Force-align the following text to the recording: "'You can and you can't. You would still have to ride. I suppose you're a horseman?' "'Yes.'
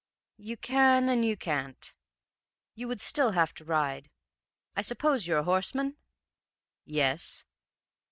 "'You 0.39 0.57
can 0.57 1.09
and 1.09 1.23
you 1.23 1.37
can't. 1.37 1.93
You 2.73 2.87
would 2.87 2.99
still 2.99 3.33
have 3.33 3.53
to 3.53 3.63
ride. 3.63 4.09
I 4.75 4.81
suppose 4.81 5.27
you're 5.27 5.37
a 5.37 5.43
horseman?' 5.43 5.95
"'Yes.' 6.85 7.45